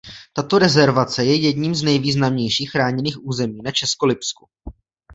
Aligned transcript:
Tato 0.33 0.57
rezervace 0.59 1.25
je 1.25 1.35
jedním 1.35 1.75
z 1.75 1.83
nejvýznamnějších 1.83 2.71
chráněných 2.71 3.25
území 3.25 3.61
na 3.63 3.71
Českolipsku. 3.71 4.45